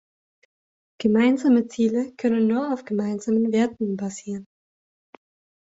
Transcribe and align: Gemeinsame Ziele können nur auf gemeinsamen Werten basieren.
Gemeinsame 0.99 1.67
Ziele 1.67 2.15
können 2.15 2.47
nur 2.47 2.73
auf 2.73 2.85
gemeinsamen 2.85 3.51
Werten 3.53 3.95
basieren. 3.97 4.47